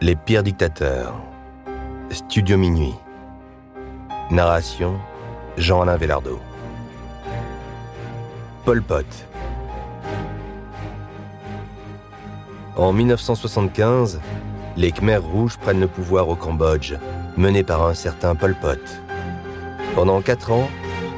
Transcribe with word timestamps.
Les 0.00 0.16
pires 0.16 0.42
dictateurs. 0.42 1.14
Studio 2.10 2.58
Minuit. 2.58 2.94
Narration 4.30 4.98
Jean-Alain 5.56 5.96
Vélardeau. 5.96 6.40
Pol 8.64 8.82
Pot. 8.82 9.06
En 12.76 12.92
1975, 12.92 14.20
les 14.76 14.90
Khmers 14.90 15.22
rouges 15.22 15.58
prennent 15.58 15.80
le 15.80 15.86
pouvoir 15.86 16.28
au 16.28 16.34
Cambodge, 16.34 16.94
menés 17.36 17.62
par 17.62 17.86
un 17.86 17.94
certain 17.94 18.34
Pol 18.34 18.56
Pot. 18.60 18.80
Pendant 19.94 20.20
quatre 20.22 20.50
ans, 20.50 20.68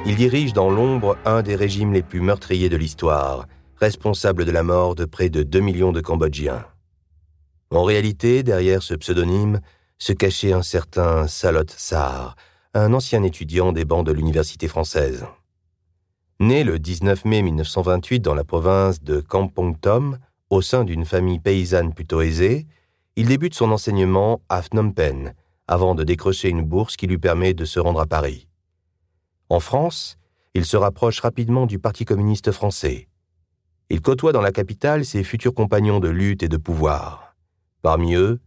il 0.05 0.17
dirige 0.17 0.53
dans 0.53 0.71
l'ombre 0.71 1.17
un 1.25 1.41
des 1.41 1.57
régimes 1.57 1.95
les 1.95 2.03
plus 2.03 2.21
meurtriers 2.21 2.69
de 2.69 2.77
l'histoire, 2.77 3.47
responsable 3.81 4.45
de 4.45 4.53
la 4.53 4.63
mort 4.63 4.95
de 4.95 5.07
près 5.07 5.31
de 5.31 5.43
2 5.43 5.61
millions 5.61 5.93
de 5.93 6.03
Cambodgiens. 6.03 6.65
En 7.71 7.83
réalité, 7.83 8.43
derrière 8.43 8.83
ce 8.83 8.95
pseudonyme, 8.95 9.61
se 9.99 10.13
cachait 10.13 10.53
un 10.53 10.63
certain 10.63 11.27
Salot 11.27 11.65
Sar, 11.69 12.37
un 12.75 12.93
ancien 12.93 13.23
étudiant 13.23 13.73
des 13.73 13.85
bancs 13.85 14.07
de 14.07 14.13
l'université 14.13 14.69
française. 14.69 15.27
Né 16.39 16.65
le 16.65 16.79
19 16.79 17.25
mai 17.25 17.43
1928 17.43 18.21
dans 18.21 18.35
la 18.35 18.45
province 18.45 19.03
de 19.03 19.21
Kampong 19.21 19.81
Tom, 19.81 20.19
au 20.51 20.63
sein 20.63 20.85
d'une 20.85 21.05
famille 21.05 21.41
paysanne 21.41 21.95
plutôt 21.95 22.21
aisée, 22.21 22.67
il 23.17 23.29
débute 23.29 23.55
son 23.55 23.71
enseignement 23.71 24.43
à 24.49 24.61
Phnom 24.63 24.93
Penh, 24.93 25.33
avant 25.67 25.95
de 25.95 26.05
décrocher 26.05 26.51
une 26.51 26.63
bourse 26.63 26.97
qui 26.97 27.07
lui 27.07 27.19
permet 27.19 27.55
de 27.55 27.65
se 27.65 27.81
rendre 27.81 28.01
à 28.01 28.07
Paris. 28.07 28.47
En 29.49 29.59
France, 29.59 30.19
il 30.55 30.65
se 30.65 30.77
rapproche 30.77 31.21
rapidement 31.21 31.67
du 31.67 31.79
Parti 31.79 32.05
communiste 32.05 32.53
français. 32.53 33.09
Il 33.89 34.03
côtoie 34.03 34.33
dans 34.33 34.41
la 34.41 34.53
capitale 34.53 35.05
ses 35.05 35.25
futurs 35.25 35.55
compagnons 35.55 36.01
de 36.01 36.09
lutte 36.09 36.43
et 36.43 36.49
de 36.49 36.57
pouvoir. 36.57 37.26
Parmi 37.87 38.15
eux, 38.15 38.41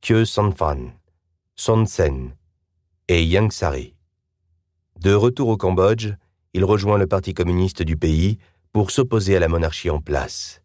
Kyo 0.00 0.24
Sanfan, 0.24 0.94
Son 1.56 1.84
Sen 1.84 2.34
et 3.08 3.22
Yang 3.22 3.52
Sari. 3.52 3.94
De 4.98 5.12
retour 5.12 5.48
au 5.48 5.58
Cambodge, 5.58 6.14
il 6.54 6.64
rejoint 6.64 6.96
le 6.96 7.06
Parti 7.06 7.34
communiste 7.34 7.82
du 7.82 7.98
pays 7.98 8.38
pour 8.72 8.90
s'opposer 8.90 9.36
à 9.36 9.40
la 9.40 9.48
monarchie 9.48 9.90
en 9.90 10.00
place. 10.00 10.62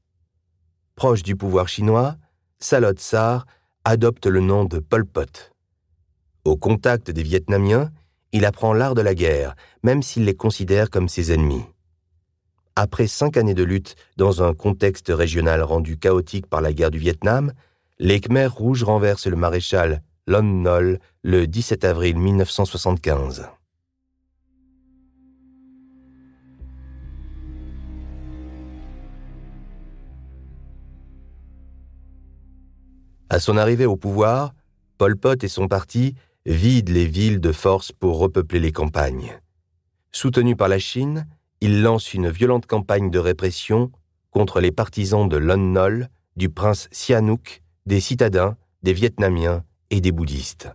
Proche 0.96 1.22
du 1.22 1.36
pouvoir 1.36 1.68
chinois, 1.68 2.16
Salot 2.60 2.94
Sar 2.96 3.46
adopte 3.84 4.26
le 4.26 4.40
nom 4.40 4.64
de 4.64 4.80
Pol 4.80 5.06
Pot. 5.06 5.52
Au 6.46 6.56
contact 6.56 7.12
des 7.12 7.24
Vietnamiens, 7.24 7.92
il 8.32 8.46
apprend 8.46 8.72
l'art 8.72 8.96
de 8.96 9.02
la 9.02 9.16
guerre, 9.16 9.54
même 9.84 10.02
s'il 10.02 10.24
les 10.24 10.38
considère 10.38 10.90
comme 10.90 11.10
ses 11.10 11.34
ennemis. 11.34 11.66
Après 12.78 13.08
cinq 13.08 13.36
années 13.36 13.54
de 13.54 13.64
lutte 13.64 13.98
dans 14.16 14.44
un 14.44 14.54
contexte 14.54 15.10
régional 15.10 15.62
rendu 15.62 15.98
chaotique 15.98 16.48
par 16.48 16.62
la 16.62 16.72
guerre 16.72 16.90
du 16.90 17.00
Vietnam, 17.00 17.52
les 18.04 18.20
Khmers 18.20 18.54
rouges 18.54 18.84
renversent 18.84 19.28
le 19.28 19.38
maréchal 19.38 20.04
Lon 20.28 20.44
Nol 20.44 21.00
le 21.22 21.48
17 21.48 21.86
avril 21.86 22.18
1975. 22.18 23.48
À 33.30 33.40
son 33.40 33.56
arrivée 33.56 33.86
au 33.86 33.96
pouvoir, 33.96 34.54
Pol 34.98 35.16
Pot 35.16 35.42
et 35.42 35.48
son 35.48 35.70
parti 35.70 36.16
vident 36.46 36.92
les 36.92 37.06
villes 37.06 37.40
de 37.40 37.54
force 37.54 37.94
pour 37.94 38.20
repeupler 38.20 38.60
les 38.60 38.74
campagnes. 38.74 39.40
Soutenu 40.12 40.58
par 40.58 40.68
la 40.68 40.78
Chine, 40.78 41.26
il 41.62 41.82
lance 41.82 42.14
une 42.14 42.30
violente 42.30 42.66
campagne 42.66 43.10
de 43.10 43.20
répression 43.20 43.94
contre 44.30 44.60
les 44.60 44.74
partisans 44.74 45.30
de 45.30 45.38
Lon 45.38 45.56
Nol, 45.56 46.10
du 46.36 46.50
prince 46.50 46.90
Sihanouk 46.92 47.63
des 47.86 48.00
citadins, 48.00 48.56
des 48.82 48.94
Vietnamiens 48.94 49.64
et 49.90 50.02
des 50.02 50.12
bouddhistes. 50.12 50.70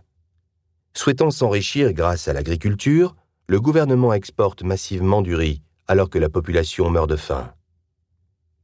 Souhaitant 0.93 1.31
s'enrichir 1.31 1.93
grâce 1.93 2.27
à 2.27 2.33
l'agriculture, 2.33 3.15
le 3.47 3.59
gouvernement 3.59 4.13
exporte 4.13 4.63
massivement 4.63 5.21
du 5.21 5.35
riz 5.35 5.61
alors 5.87 6.09
que 6.09 6.19
la 6.19 6.29
population 6.29 6.89
meurt 6.91 7.09
de 7.09 7.15
faim. 7.15 7.51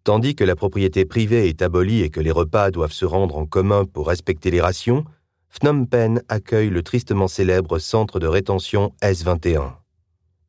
Tandis 0.03 0.35
que 0.35 0.43
la 0.43 0.55
propriété 0.55 1.05
privée 1.05 1.49
est 1.49 1.63
abolie 1.63 2.03
et 2.03 2.11
que 2.11 2.19
les 2.19 2.31
repas 2.31 2.69
doivent 2.69 2.91
se 2.91 3.05
rendre 3.05 3.37
en 3.37 3.47
commun 3.47 3.85
pour 3.85 4.07
respecter 4.07 4.51
les 4.51 4.61
rations, 4.61 5.03
Phnom 5.49 5.85
Penh 5.85 6.21
accueille 6.29 6.69
le 6.69 6.83
tristement 6.83 7.27
célèbre 7.27 7.79
centre 7.79 8.19
de 8.19 8.27
rétention 8.27 8.93
S-21, 9.01 9.71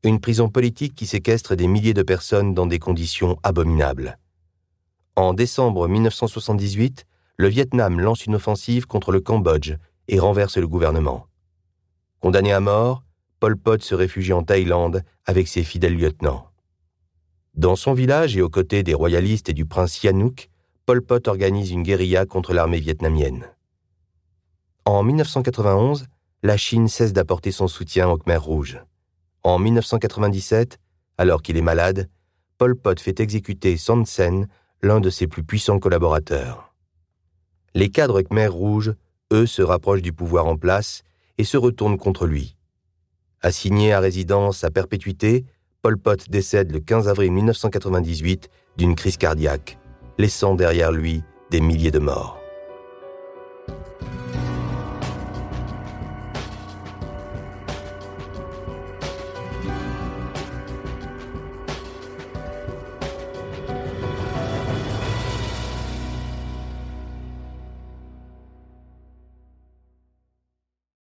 une 0.02 0.20
prison 0.20 0.50
politique 0.50 0.94
qui 0.94 1.06
séquestre 1.06 1.56
des 1.56 1.68
milliers 1.68 1.94
de 1.94 2.02
personnes 2.02 2.52
dans 2.52 2.66
des 2.66 2.78
conditions 2.78 3.38
abominables. 3.42 4.18
En 5.14 5.32
décembre 5.32 5.88
1978, 5.88 7.06
le 7.36 7.48
Vietnam 7.48 8.00
lance 8.00 8.26
une 8.26 8.34
offensive 8.34 8.86
contre 8.86 9.12
le 9.12 9.20
Cambodge 9.20 9.74
et 10.08 10.18
renverse 10.18 10.56
le 10.56 10.68
gouvernement. 10.68 11.26
Condamné 12.20 12.52
à 12.52 12.60
mort, 12.60 13.02
Pol 13.40 13.56
Pot 13.56 13.82
se 13.82 13.94
réfugie 13.94 14.32
en 14.32 14.42
Thaïlande 14.42 15.02
avec 15.26 15.48
ses 15.48 15.62
fidèles 15.62 15.96
lieutenants. 15.96 16.48
Dans 17.54 17.76
son 17.76 17.92
village 17.92 18.36
et 18.36 18.42
aux 18.42 18.48
côtés 18.48 18.82
des 18.82 18.94
royalistes 18.94 19.48
et 19.48 19.54
du 19.54 19.66
prince 19.66 19.92
Sihanouk, 19.92 20.48
Pol 20.86 21.02
Pot 21.02 21.28
organise 21.28 21.70
une 21.70 21.82
guérilla 21.82 22.26
contre 22.26 22.54
l'armée 22.54 22.80
vietnamienne. 22.80 23.46
En 24.84 25.02
1991, 25.02 26.06
la 26.42 26.56
Chine 26.56 26.88
cesse 26.88 27.12
d'apporter 27.12 27.50
son 27.50 27.66
soutien 27.66 28.08
au 28.08 28.16
Khmer 28.16 28.36
rouge. 28.36 28.80
En 29.42 29.58
1997, 29.58 30.78
alors 31.18 31.42
qu'il 31.42 31.56
est 31.56 31.62
malade, 31.62 32.08
Pol 32.58 32.76
Pot 32.76 32.98
fait 33.00 33.20
exécuter 33.20 33.76
Son 33.76 34.04
Sen, 34.04 34.48
l'un 34.82 35.00
de 35.00 35.10
ses 35.10 35.26
plus 35.26 35.42
puissants 35.42 35.78
collaborateurs. 35.78 36.74
Les 37.76 37.90
cadres 37.90 38.22
Khmer 38.22 38.46
rouges, 38.46 38.94
eux, 39.34 39.44
se 39.44 39.60
rapprochent 39.60 40.00
du 40.00 40.14
pouvoir 40.14 40.46
en 40.46 40.56
place 40.56 41.02
et 41.36 41.44
se 41.44 41.58
retournent 41.58 41.98
contre 41.98 42.24
lui. 42.24 42.56
Assigné 43.42 43.92
à 43.92 44.00
résidence 44.00 44.64
à 44.64 44.70
perpétuité, 44.70 45.44
Pol 45.82 45.98
Pot 45.98 46.30
décède 46.30 46.72
le 46.72 46.80
15 46.80 47.06
avril 47.06 47.32
1998 47.32 48.48
d'une 48.78 48.94
crise 48.94 49.18
cardiaque, 49.18 49.78
laissant 50.16 50.54
derrière 50.54 50.90
lui 50.90 51.22
des 51.50 51.60
milliers 51.60 51.90
de 51.90 51.98
morts. 51.98 52.40